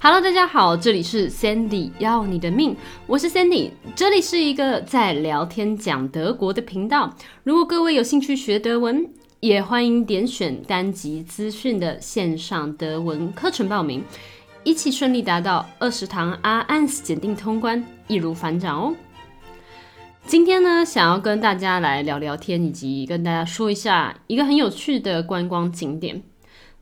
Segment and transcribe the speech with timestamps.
[0.00, 2.76] Hello，大家好，这里是 Sandy 要你的命，
[3.06, 7.14] 我是 Sandy，这里是一个在聊天讲德国的频道。
[7.42, 9.08] 如果各位有兴趣学德文，
[9.40, 14.04] 也欢迎点选单集资讯的线上德文课程报名，
[14.62, 18.94] 一起顺利达到二十堂 R ans 检定通关，易如反掌哦。
[20.26, 26.22] 今天呢，想要跟大家来聊聊天，以及跟大家说一下一个很有趣的观光景点。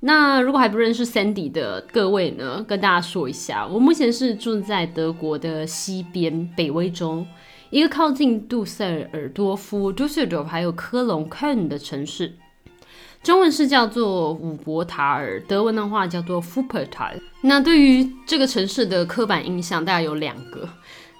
[0.04, 7.24] 那如果还不认识 Sandy 的各位呢，跟大家说一下，我目前是住在德国的西边北威州，
[7.70, 12.34] 一个靠近杜塞尔多夫 （Dusseldorf） 还有科隆 （Köln） 的城市，
[13.22, 20.68] 中文是叫做伍伯塔尔，德文的话叫做 f u p e r t a l 那对于这个城市的刻板印象，大概有两个，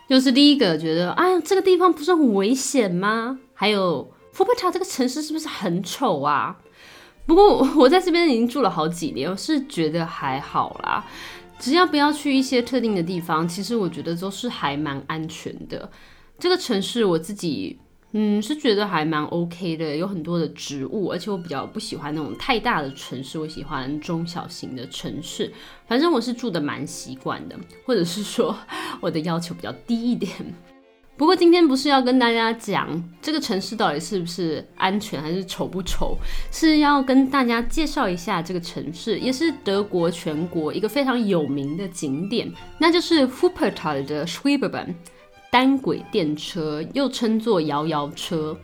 [0.08, 3.38] 就是第一个觉得，哎呀，这个地方不是很危险吗？
[3.54, 6.58] 还有 f u p e r t a l 这个城市是不是很丑啊？
[7.26, 11.04] 不过我在这边已经住了好几年，我是觉得还好啦。
[11.58, 15.88] 只要不要去一些特定的地方，其实我觉得都是还蛮安全的。
[16.38, 17.78] 这个城市我自己
[18.10, 25.52] 嗯是觉得还蛮 OK 的，有很多的植物，而且我比较不喜欢那种太大的城市，我喜欢中小型的城市。
[25.86, 28.58] 反正我是住的蛮习惯的，或者是说
[29.00, 30.32] 我的要求比较低一点。
[31.22, 36.18] 不过今天不是要跟大家讲这个城市到底是不是安全还是丑不丑，
[36.50, 44.94] 是要跟大家介绍一下这个城市，也是德国全国一个非常有名的景点，那就是 f u p e r t a l 的 Schwebebahn
[45.48, 48.58] 单轨电车，又称作摇摇车。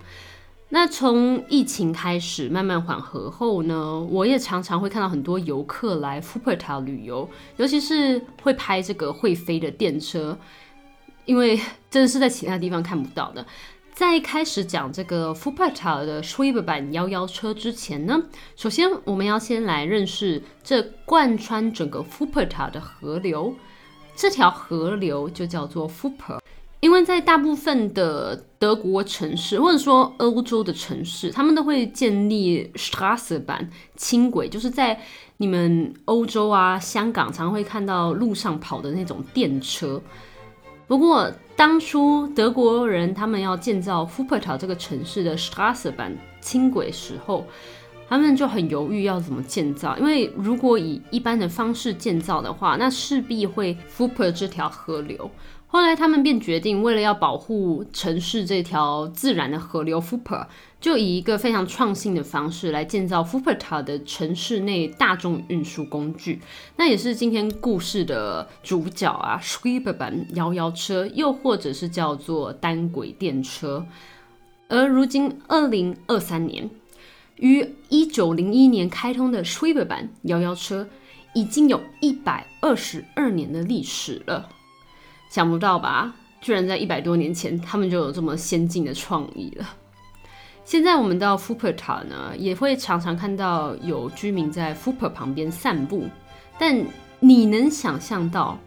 [0.70, 10.36] 那从疫情开始慢慢缓和后呢，我也常常会看到很多游客来 f u p e r t a l 旅游，尤其是会拍这个会飞的电车。
[11.28, 13.46] 因为真的是在其他地方看不到的。
[13.92, 18.22] 在开始讲这个 f u p e r t a 的 Schwebe 版摇摇车之前呢，
[18.56, 23.54] 首先我们要先来认识这贯穿整个 f u p e r t a 的河流。
[24.16, 26.40] 这条河流就叫做 f u p e r
[26.80, 34.98] 因为在大部分的德国城市或者说欧洲的城市，他们都会建立 Strasse 版轻轨，就是在
[35.38, 40.00] 你们欧洲啊、香港常会看到路上跑的那种电车。
[40.88, 47.46] 不过，当初德国人他们要建造 f u p e r t 这个城市的 Strasse 版轻轨时候，
[48.08, 55.30] 他们就很犹豫要怎么建造，因为如果以一般的方式建造的话，那势必会 f u p e r 这条河流。
[55.70, 60.48] 后来他们便决定，为了要保护城市这条自然的河流 f u p e r
[60.80, 66.40] 就以一个非常创新的方式来建造 f u p e r t a 的城市内大众运输工具。
[66.76, 73.84] 那也是今天故事的主角啊，Swiper 版摇摇车，又或者是叫做单轨电车。
[74.68, 76.70] 而如今，二零二三年，
[77.36, 80.88] 于一九零一年开通的 Swiper 版摇摇车，
[81.34, 84.48] 已经有一百二十二年的历史了。
[85.28, 86.14] 想不到吧？
[86.40, 89.68] 居然在一百多年前，他们就有这么先进的创意了。
[90.64, 96.06] 现在我们到 f u p e r t a 呢，也会常常看到有居民在 f u p e r 旁边散步。
[96.58, 96.84] 但
[97.20, 98.58] 你能想象到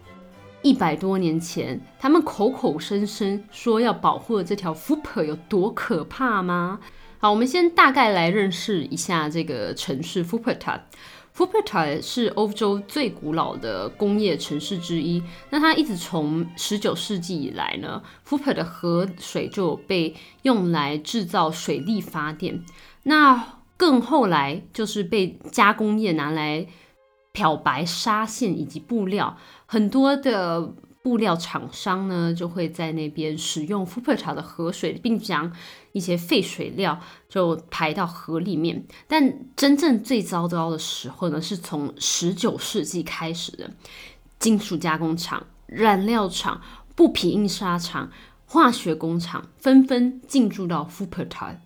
[0.62, 6.78] 一百多年前他们口口声声说要保护的这条 f u p e r 有多可怕吗？
[7.18, 10.80] 好，我们先大概来认识一下这个城市 Fupert 塔
[11.42, 15.22] u p e r t a f u p e r t a 是欧洲最古老的工业城市之一。
[15.50, 22.64] 那它一直从十九世纪以来呢 f u p e r 的河水就被用来制造水力发电。
[23.04, 26.66] 那更后来就是被加工业拿来
[27.32, 29.36] 漂白纱线以及布料，
[29.66, 30.72] 很多的。
[31.02, 35.52] 布料厂商呢，就会在那边使用 Fupea 的河水，并将
[35.90, 38.86] 一些废水料就排到河里面。
[39.08, 43.70] 但真正最糟糕的时候呢，是从十九世纪开始的，
[44.38, 46.60] 金属加工厂、染料厂、
[46.94, 48.12] 布匹印刷厂、
[48.46, 51.56] 化学工厂纷纷进驻到 Fupea，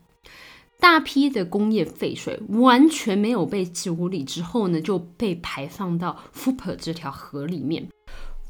[0.80, 7.88] 大批的工业废水完全没有被处理之后呢，就被排放到 f u p e r 这条河里面。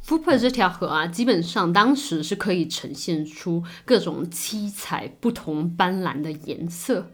[0.06, 7.10] F u p e r 这条河啊，基本上当时是可以呈现出各种七彩不同斑斓的颜色。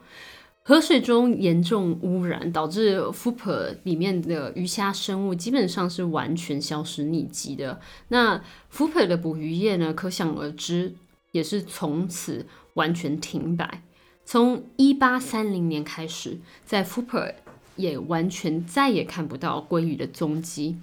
[0.62, 7.80] 河水中严重污染，导致 f u p e r 里面的鱼虾生物基本上是完全消失匿迹的。
[8.08, 10.94] 那 f u p e r 的捕鱼业呢，可想而知，
[11.30, 12.44] 也是从此
[12.74, 13.82] 完全停摆。
[14.26, 17.34] 从一八三零年开始，在 f u p e r
[17.76, 20.76] 也完全再也看不到鲑鱼的踪迹。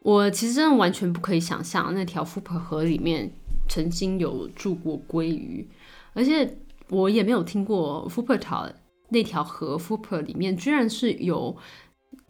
[0.00, 3.30] 我其实真的完全不可以想象那条 f u p e r 河里面
[3.68, 5.68] 曾经有住过鲑鱼，
[6.14, 6.58] 而且
[6.88, 8.70] 我也没有听过 f u p e r 条
[9.10, 11.56] 那条河 f u p e r 里面居然是有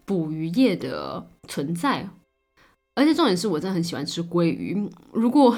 [0.05, 2.09] 捕鱼业的存在。
[2.95, 4.91] 而且重点是我真的很喜欢吃鲑鱼。
[5.13, 5.57] 如果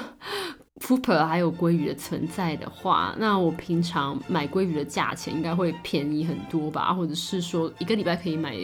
[0.76, 6.92] f o o p e r 还有鲑鱼的存在的话，那我平常买鲑鱼的价钱应该会便宜很多吧？
[6.92, 8.54] 或者是说一个礼拜可以买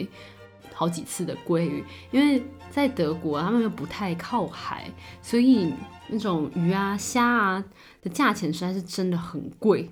[0.77, 1.83] 好几次的鲑鱼？
[2.11, 4.91] 因为在德国他们又不太靠海，
[5.23, 5.73] 所以
[6.07, 7.65] 那种鱼啊、虾啊
[8.03, 9.89] 的价钱实在是真的很贵。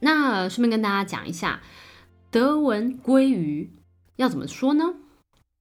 [0.00, 1.62] 那顺便跟大家讲一下，
[2.30, 3.72] 德文鲑鱼
[4.16, 4.84] 要怎么说呢？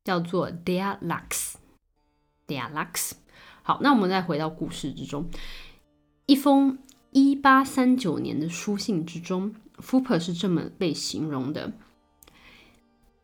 [0.03, 3.11] 叫做 der Lachs，der Lachs。
[3.63, 5.29] 好，那我们再回到故事之中。
[6.25, 6.79] 一封
[7.11, 11.71] 一八三九年的书信之中 f u p e r 是这么被形容的：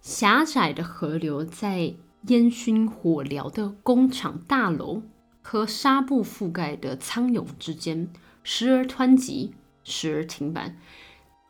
[0.06, 1.96] 狭窄的河流在
[2.28, 5.02] 烟熏火燎的工厂大楼
[5.42, 8.08] 和纱布覆盖的苍涌之间，
[8.44, 10.78] 时而湍急，时而停板，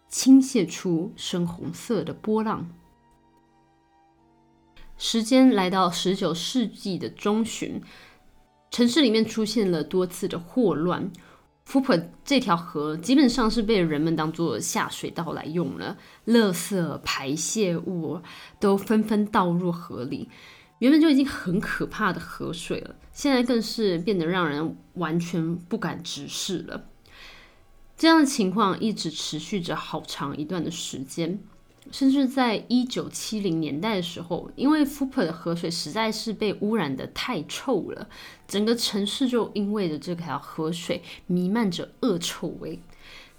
[0.08, 2.70] 倾泻出深红色的波浪。
[4.98, 7.82] 时间来到十九世纪的中旬。
[8.72, 11.12] 城市里面出现了多次的霍乱，
[11.66, 15.98] 福普这条河基本上是被人们当做下水道来用了，
[16.28, 18.22] 垃圾排泄物
[18.60, 20.30] 都纷纷倒入河里。
[20.80, 26.86] 原本就已经很可怕的河水了，现在更是变得让人完全不敢直视了。
[27.98, 31.40] 这样的情况一直持续着好长一段的时间。
[31.92, 38.08] 甚至在一九七零年代的时候，因为 f u p e r 的河水实在是被污染的太臭了，
[38.48, 42.82] 整个城市就因为着这条河水弥漫着恶臭味。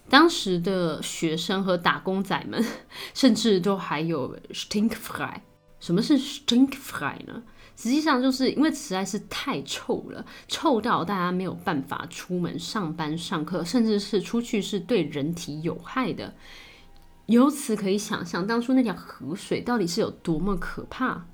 [0.08, 2.64] 当时的学生和打工仔们，
[3.12, 5.34] 甚至都还有 stink fry。
[5.80, 7.42] 什么是 stink fry 呢？
[7.76, 16.32] 实际上就是因为实在是太臭了，臭到大家没有办法出门上班、上课，甚至是出去是对人体有害的。
[17.26, 21.26] 由此可以想象，当初那条河水到底是有多么可怕。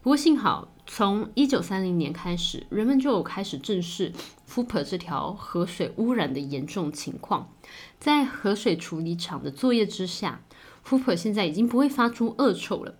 [0.00, 4.12] 不过幸好，从一九三零年开始，人们就开始正视
[4.46, 7.52] f u p e r 这条河水污染的严重情况。
[8.00, 10.42] 在河水处理厂的作业之下
[10.82, 12.96] f u p e r 现在已经不会发出恶臭了。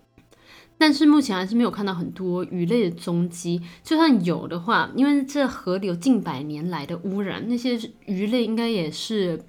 [0.79, 3.63] 但是目前还是没有看到很多鱼类的踪迹。
[3.85, 9.45] 就算有的话，因为这河流近百年来的污染，那些鱼类应该也是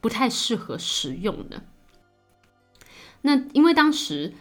[0.00, 1.62] 不太适合食用的。
[3.22, 4.32] 那因为当时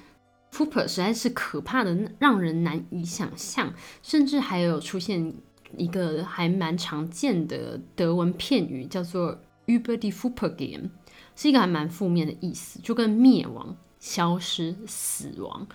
[0.51, 5.33] f u p e r 实在是可怕的，让人难以想象，甚至还有出现
[5.75, 10.89] 一个还蛮常见的德文片语，叫做 über die f u p e r Game，
[11.35, 15.68] 是一个还蛮负面的意思，就跟灭亡、消失、死亡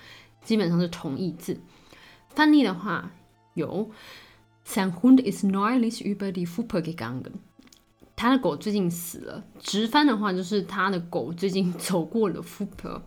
[0.43, 1.60] 基本上是同义字。
[2.31, 3.12] 翻译的话
[3.54, 3.90] 有
[4.66, 7.32] ：Sein Hund ist neulich über die f u p e r gegangen。
[8.22, 9.42] 他的狗最近死了。
[9.58, 13.02] 直翻的话就是他的狗最近走过了 f u p e r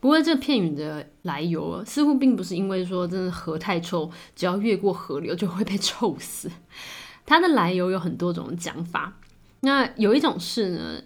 [0.00, 6.50] 不过这片语的来由似乎并不是因为说真的河太臭，只要越过河流就会被臭死。
[7.24, 9.16] 它的来由有很多种讲法。
[9.60, 11.02] 那有一种是呢，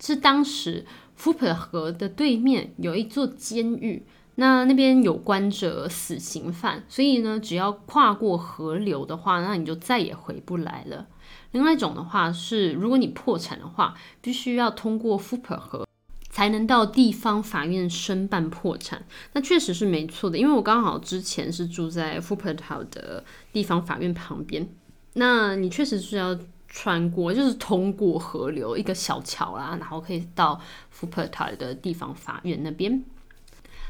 [0.00, 0.86] 是当时
[1.16, 11.08] f u p e r 河的对面有一座监狱，那那边有关着死刑犯，所以呢，只要跨过河流的话，那你就再也回不来了。
[11.52, 15.86] 另外一种的话是，如果你破产的话，必须要通过 f u p e r 河
[16.28, 19.06] 才能到地方法院申办破产。
[19.32, 24.68] 那确实是没错的，因为我刚好之前是住在 f u p e r 的地方法院旁边。
[25.14, 26.38] 那你确实是要
[26.68, 33.02] 穿过，就是通过河流一个小桥啦，然后可以到 f u p e r 的地方法院那边。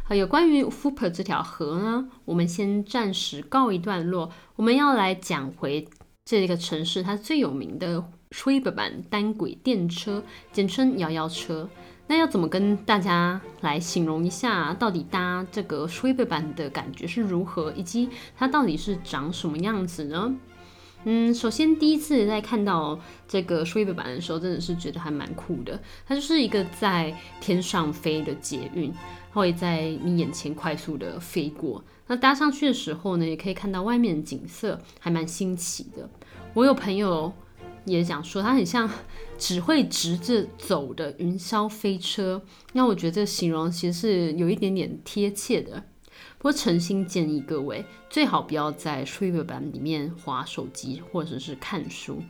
[0.05, 4.31] 好，有关于 f u p e r 这条河呢，我们先暂时告一段落。
[4.55, 5.87] 我们要来讲回。
[6.31, 11.67] 这个城市它最有名的 s h i b e b a n 单轨电车，简称摇摇车。
[12.07, 20.37] 那要怎么跟大家来形容一下，到底搭这个 s h i b e b a n 的感觉是如何，以及它到底是长什么样子呢？
[21.05, 25.81] 嗯，首先第一次在看到这个 s h i b e b a n 的时候，真的是觉得还蛮酷的。
[26.07, 28.93] 它就是一个在天上飞的捷运，
[29.33, 31.83] 会在你眼前快速的飞过。
[32.11, 36.09] 那搭上去的时候呢，也可以看到外面的景色，还蛮新奇的。
[36.59, 37.33] 我有朋友
[37.85, 38.91] 也讲说，它很像
[39.39, 42.43] 只会直着走的云霄飞车。
[42.73, 45.81] 那我觉得这个形容其实是有一点点贴切的。
[46.37, 52.21] 不过诚心建议各位，最好不要在 t r i v e 版里面划手机或者是看书，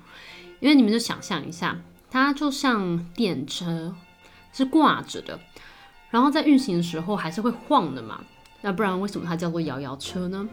[0.61, 1.81] 因为你们就想象一下，
[2.11, 3.97] 它就像电车
[4.53, 5.41] 是挂着的，
[6.11, 8.23] 然后在运行的时候还是会晃的嘛。
[8.61, 10.47] 那不然为什么它叫做摇摇车呢？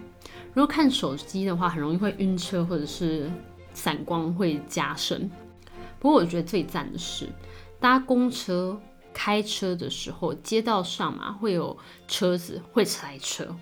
[0.54, 3.30] 如果看手机的话，很容易会晕车，或者是
[3.76, 5.30] 散光会加深。
[6.00, 7.30] 不过我觉得最赞的是
[7.80, 8.80] 搭公车、
[9.14, 11.78] 开车的时候，街道上嘛会有
[12.08, 13.56] 车子会塞车。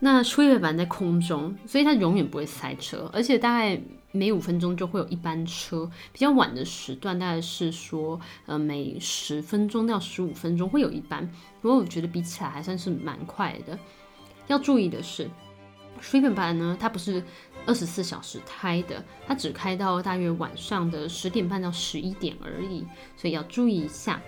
[0.00, 3.80] 那吹尾板在空中，所以它永远不会塞车，而且大概
[4.12, 5.90] 每五分钟就会有一班车。
[6.12, 11.26] 比较晚的时段，大概是说，呃，每十分钟到十五分钟会有一班。
[11.62, 13.78] 不过我觉得比起来还算是蛮快的。
[14.46, 15.30] 要注意的是，
[16.02, 17.22] 吹尾板呢，它不是
[17.66, 22.84] 二十四小时开的，它只开到大约晚上的十点半到十一点而已，
[23.16, 24.20] 所以要注意一下。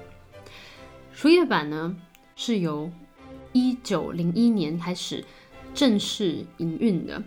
[1.13, 1.97] 输液板呢
[2.35, 2.91] 是由
[3.53, 5.25] 一九零一年开始。
[5.75, 7.23] 正式营运的，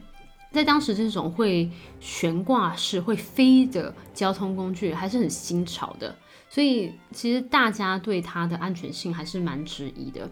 [0.51, 6.17] 在当时这种会悬挂式、会飞的交通工具还是很新潮的，
[6.49, 10.27] 所以其实大家对它的安全性还是蛮质疑的。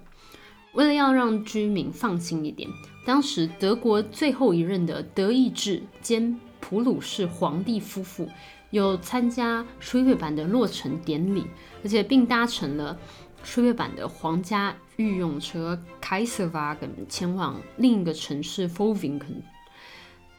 [0.73, 2.69] 为了要让居民放心一点，
[3.05, 8.29] 当时德国最后一任的德意志兼普鲁士皇帝夫妇
[8.69, 11.45] 有参加吹尾版的落成典礼，
[11.83, 12.97] 而且并搭乘了。
[13.43, 19.43] 吹月版的皇家御用车 Kaiserwagen 前往另一个城市 f o l v i n g e n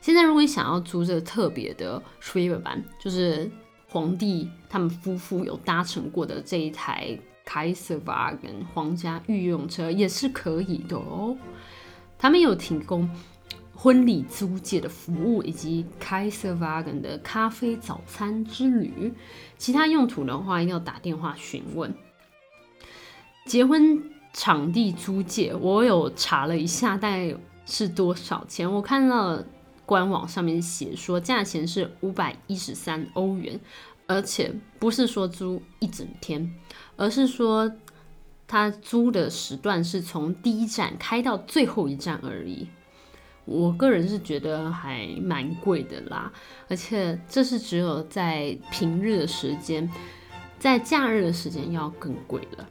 [0.02, 3.50] 现在如果你想要租这特别的吹月版，就是
[3.88, 11.34] 皇帝他们夫妇有搭乘过的这一台 Kaiserwagen 皇家御用车也是可以的哦。
[12.18, 13.08] 他们有提供
[13.74, 19.14] 婚礼租借的服务，以及 Kaiserwagen 的咖啡早餐之旅。
[19.56, 21.94] 其他用途的话，要打电话询问。
[23.46, 24.02] 结婚
[24.34, 28.70] 场地租借，我有查了一下，大概是多少钱？
[28.70, 29.42] 我看到
[29.86, 33.58] 官网上面写说，价钱是五百一十三欧元，
[34.06, 36.52] 而且不是说租一整天，
[36.98, 37.72] 而是说
[38.46, 42.68] 他租的时段是从第一站开到最后一站而已。
[43.46, 46.30] 我个人是觉得还蛮贵的啦，
[46.68, 49.90] 而且这是只有在平日的时间，
[50.58, 52.68] 在假日的时间要更贵了。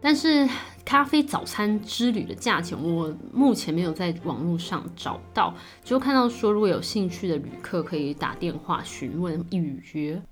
[0.00, 0.48] 但是
[0.86, 5.54] 咖啡早餐之旅的价钱，我目前没有在网络上找到，
[5.84, 10.22] 就看到说如果有兴趣的旅客可以打电话询问预约。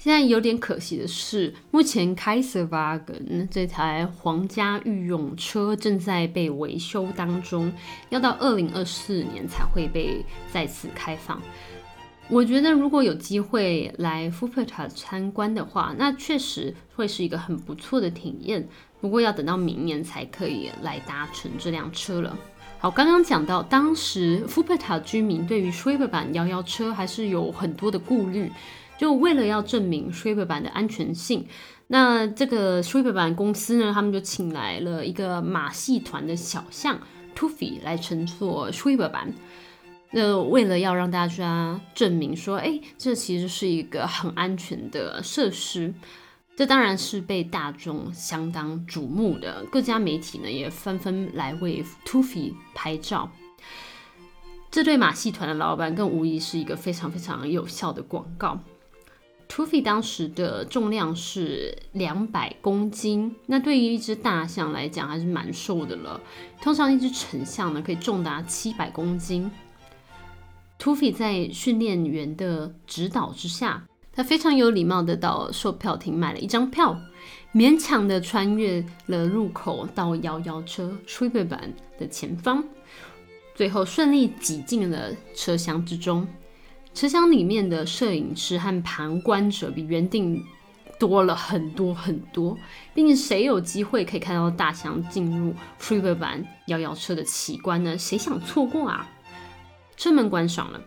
[0.00, 7.70] 现在有点可惜的是，目前 Kaiserwagen 这台皇家御用车正在被维修当中，
[8.08, 11.38] 要到二零二四年才会被再次开放。
[12.30, 18.66] 我觉得如果有机会来福普塔参观的话，那确实会是一个很不错的体验。
[19.02, 22.34] 不过要等到明年才可以来搭乘这辆车了。
[22.78, 28.50] 好，刚刚讲到，当时福普塔居民对于 s h r e b e r 版摇摇车还是有很多的顾虑，
[29.00, 31.46] 就为了要证明 s h r e b e r 版的安全性，
[31.86, 37.00] 那这个 s h r e b e r 版公司呢，他们就请来了一个马戏团的小象
[37.34, 39.32] Tuffy 来乘坐 s h r e b e r 版。
[40.10, 45.94] 那为了要让大家证明说，哎，这其实是一个很安全的设施。
[46.54, 53.30] 这当然是被大众相当瞩目的，各家媒体呢也纷纷来为 Tuffy 拍照。
[54.70, 58.60] 这对马戏团的老板更无疑是一个非常非常有效的广告。
[59.60, 66.18] Tuffy 当时的重量是两百公斤，那对于一只大象来讲还是蛮瘦的了。
[66.62, 69.50] 通常一只成象呢可以重达七百公斤。
[70.78, 73.84] Tuffy 在训练员的指导之下。
[74.12, 76.98] 他非常有礼貌的到售票亭买了一张票，
[77.52, 82.64] 勉强的穿越了入口到摇摇车 t r i p 版的前方，
[83.54, 86.26] 最后顺利挤进了车厢之中。
[86.94, 90.44] 车厢里面的摄影师和旁观者比原定
[90.98, 92.56] 多了很多很多，
[92.94, 97.96] 毕竟谁有机会可以看到大象进入 t r i p 版摇摇车的奇观呢？
[97.96, 99.08] 谁想错过啊？
[99.96, 100.80] 车门关上了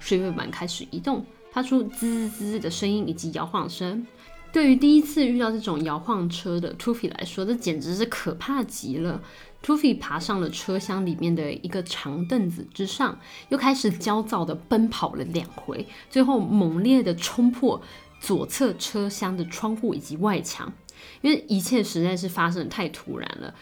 [0.00, 1.24] t r i p 版开始移动。
[1.52, 4.06] 发出滋滋的声音以及摇晃声，
[4.52, 9.18] 对于第一次遇到这种摇晃车的 Tuffy 来说，这简直是可怕极了。
[9.66, 13.18] Tuffy 爬上了车厢里面的一个长凳子之上，
[13.48, 17.82] 又开始焦躁地奔跑了两回，最后猛烈地冲破
[18.20, 20.72] 左侧车厢的窗户以及外墙。
[21.20, 23.52] 因为一切实在是发生的太突然了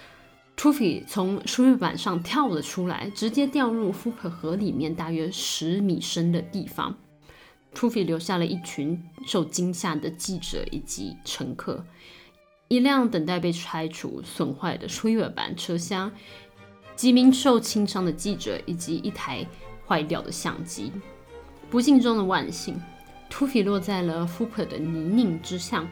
[0.58, 6.98] ，Tuffy 从输入板上跳了出来，直接掉入福克河里面大约十米深的地方。
[7.74, 11.86] Tuffy 留下了一群受惊吓的记者以及乘客，
[12.68, 16.10] 一辆等待被拆除损坏的 s h r e 版车厢，
[16.96, 19.46] 几名受轻伤的记者以及一台
[19.86, 20.90] 坏掉的相机。
[21.70, 22.80] 不幸中的万幸
[23.30, 25.86] ，Tuffy 落在了 f u p e r 的泥泞之下，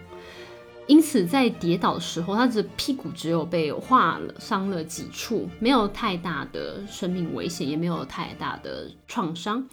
[0.86, 9.68] 因此在跌倒的时候，他的屁股只有被划了伤了几处，没有太大的生命危险，也没有太大的创伤，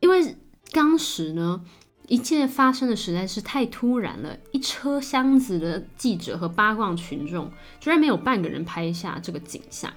[0.00, 0.36] 因为。
[0.72, 1.62] 当时呢，
[2.06, 9.92] 一切发生的实在是太突然了，一车厢子的记者和八卦群众居然没有半个人拍下这个景象。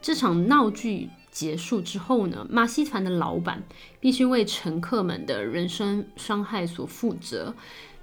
[0.00, 3.64] 这场闹剧结束之后呢，马戏团的老板
[3.98, 7.52] 必须为乘客们的人身伤害所负责，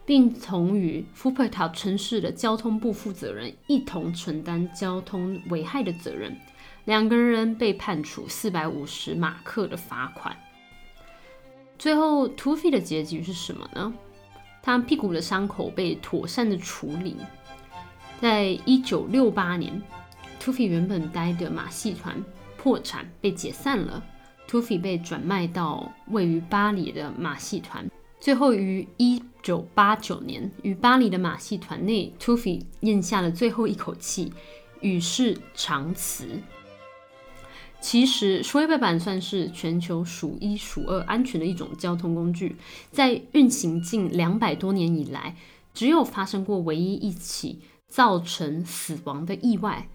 [0.05, 6.37] 并同与福珀塔城市的交通部负责人一同承担交通危害的责任。
[6.83, 10.35] 两个人被判处四百五十马克的罚款。
[11.77, 13.93] 最后，Tuffy 的结局是什么呢？
[14.61, 17.17] 他屁股的伤口被妥善的处理。
[18.21, 19.81] 在一九六八年
[20.41, 22.23] ，Tuffy 原本待的马戏团
[22.57, 24.03] 破产被解散了
[24.49, 27.85] ，Tuffy 被转卖到位于巴黎的马戏团。
[28.19, 34.33] 最后于一九八九年，与巴黎的马戏团内，Tuffy 咽下了最后一口气，
[34.79, 36.41] 与世长辞。
[37.85, 42.55] 其实，Schwebe 版算是全球数一数二安全的一种交通工具，
[42.91, 45.35] 在运行近两百多年以来，
[45.71, 49.87] 只有发生过唯一一起造成死亡的意外。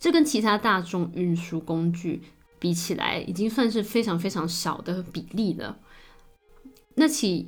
[0.00, 2.20] 这跟其他大众运输工具
[2.58, 5.78] 比起来，已经算是非常非常小的比例了。
[6.96, 7.46] 那起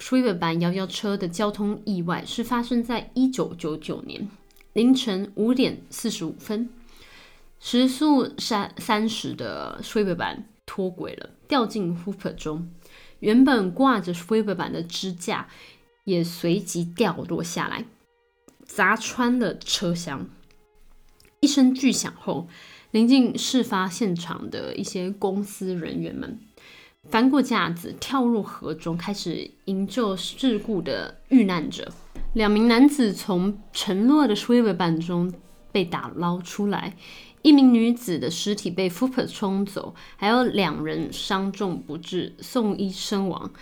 [0.00, 4.28] Schwebe 版摇摇车的交通意外是发生在一九九九年
[4.74, 6.68] 凌晨五点四十五分。
[7.66, 12.68] 时速三三十的 s w i b e 版脱轨了，掉进 Hooper 中。
[13.20, 15.48] 原本挂着 s w i b e 版的支架
[16.04, 17.86] 也随即掉落下来，
[18.66, 20.28] 砸穿了车厢。
[21.40, 22.48] 一声巨响后，
[22.90, 26.38] 临近事发现场的一些公司人员们
[27.04, 31.90] 翻过架子，跳入河中，开始营救事故的遇难者。
[32.34, 35.32] 两名男子从沉落的 s w i b e 版中
[35.72, 36.94] 被打捞出来。
[37.44, 43.52] 一名女子的尸体被 f u p e r 冲走，还有两人伤重不治，送医身亡。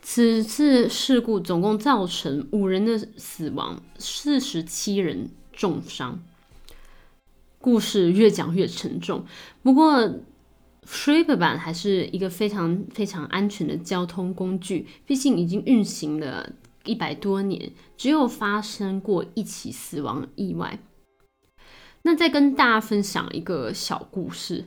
[0.00, 6.22] 此次事故总共造成五人的死亡，四十七人重伤。
[7.58, 9.24] 故事越讲越沉重，
[9.60, 10.08] 不过
[10.86, 16.52] Schreiber 版还是一个非常非常安全的交通工具，毕竟已经运行了
[16.84, 20.78] 一百多年，只有发生过一起死亡意外。
[22.06, 24.64] 那再跟大家分享一个小故事，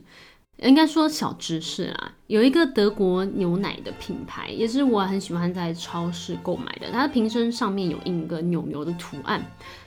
[0.58, 2.12] 应该说小知识啊。
[2.26, 6.90] 有一个德国牛奶的品牌，也是我很喜欢在超市购买的。
[6.92, 9.42] 它的瓶身上面有印一个牛牛的图案。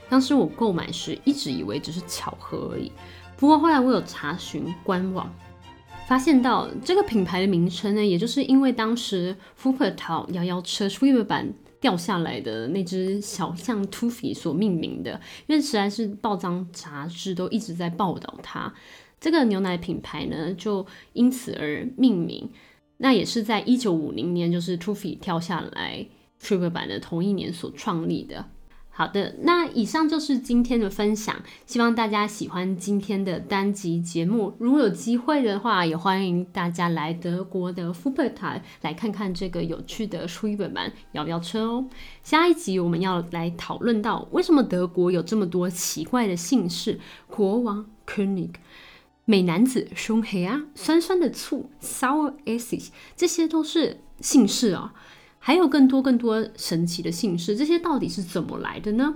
[0.08, 2.90] 当时我购买时一直以为只是巧合而已，
[3.36, 5.32] 不过后来我有查询官网，
[6.08, 11.54] 发现到这个品牌的名称呢，也就是因为当时福珀桃摇摇车 s w i 版。
[11.84, 18.72] 掉下来的那只小象 Tuffy 所命名的，因为实在是报章杂志都一直在报道它，
[19.20, 22.48] 这个牛奶品牌呢就因此而命名。
[22.96, 26.06] 那也是在一九五零年，就是 Tuffy 跳下来
[26.40, 28.46] t r i p l 版的同一年所创立的。
[28.96, 31.34] 好的，那以上就是今天的分享，
[31.66, 34.54] 希望大家喜欢今天的单集节目。
[34.60, 41.86] 如果有机会的话，也欢迎大家来德国的福珀塔来看看这个有趣的 s c h w e b e r 摇摇车哦。
[42.22, 48.50] 下一集我们要来讨论到为什么德国有这么多奇怪的姓氏，国王 König，
[49.24, 54.94] 美男子胸黑啊，酸酸的醋 Sour Acid，这些都是姓氏啊。
[55.46, 59.14] 还有更多更多神奇的姓氏，这些到底是怎么来的呢？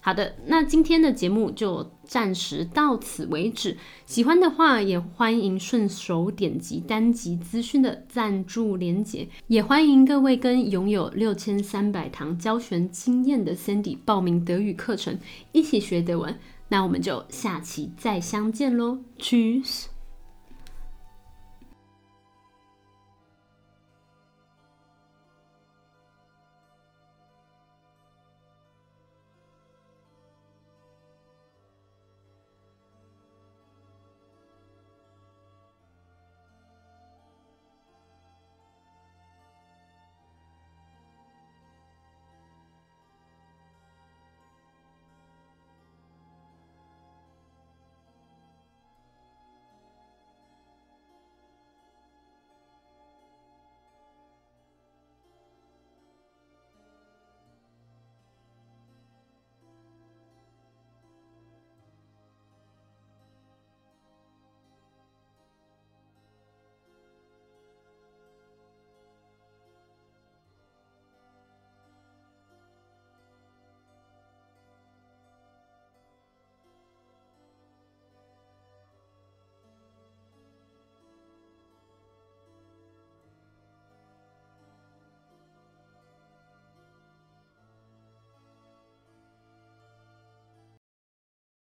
[0.00, 3.76] 好的，那今天的节目就暂时到此为止。
[4.06, 15.18] 喜欢的话，也欢迎顺手点击单集资讯的赞助连结，也欢迎各位跟拥有六千三百堂教学经验的 Sandy 报名德语课程，
[15.52, 16.34] 一起学德文。
[16.68, 19.95] 那我们就下期再相见喽，Cheers。